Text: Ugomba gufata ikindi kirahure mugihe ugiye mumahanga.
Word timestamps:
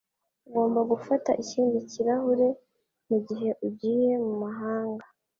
Ugomba 0.47 0.79
gufata 0.91 1.31
ikindi 1.43 1.77
kirahure 1.91 2.47
mugihe 3.07 3.49
ugiye 3.67 4.11
mumahanga. 4.25 5.05